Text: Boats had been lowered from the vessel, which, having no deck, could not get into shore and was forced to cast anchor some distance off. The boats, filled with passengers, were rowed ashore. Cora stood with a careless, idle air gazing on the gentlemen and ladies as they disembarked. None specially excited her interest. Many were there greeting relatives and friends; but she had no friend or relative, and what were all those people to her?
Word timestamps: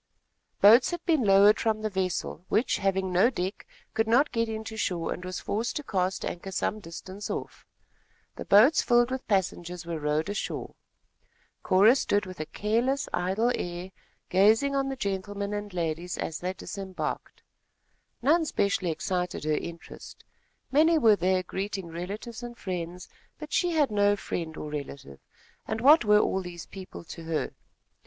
Boats 0.61 0.89
had 0.89 1.05
been 1.05 1.21
lowered 1.23 1.59
from 1.59 1.83
the 1.83 1.89
vessel, 1.91 2.43
which, 2.49 2.77
having 2.77 3.13
no 3.13 3.29
deck, 3.29 3.67
could 3.93 4.07
not 4.07 4.31
get 4.31 4.49
into 4.49 4.75
shore 4.75 5.13
and 5.13 5.23
was 5.23 5.39
forced 5.39 5.75
to 5.75 5.83
cast 5.83 6.25
anchor 6.25 6.51
some 6.51 6.79
distance 6.79 7.29
off. 7.29 7.67
The 8.35 8.45
boats, 8.45 8.81
filled 8.81 9.11
with 9.11 9.27
passengers, 9.27 9.85
were 9.85 9.99
rowed 9.99 10.27
ashore. 10.27 10.73
Cora 11.61 11.95
stood 11.95 12.25
with 12.25 12.39
a 12.39 12.47
careless, 12.47 13.07
idle 13.13 13.51
air 13.53 13.91
gazing 14.29 14.75
on 14.75 14.89
the 14.89 14.95
gentlemen 14.95 15.53
and 15.53 15.71
ladies 15.71 16.17
as 16.17 16.39
they 16.39 16.53
disembarked. 16.53 17.43
None 18.23 18.43
specially 18.47 18.89
excited 18.89 19.43
her 19.43 19.51
interest. 19.51 20.23
Many 20.71 20.97
were 20.97 21.15
there 21.15 21.43
greeting 21.43 21.89
relatives 21.89 22.41
and 22.41 22.57
friends; 22.57 23.07
but 23.37 23.53
she 23.53 23.69
had 23.73 23.91
no 23.91 24.15
friend 24.15 24.57
or 24.57 24.71
relative, 24.71 25.19
and 25.67 25.79
what 25.79 26.03
were 26.03 26.17
all 26.17 26.41
those 26.41 26.65
people 26.65 27.03
to 27.03 27.25
her? 27.25 27.53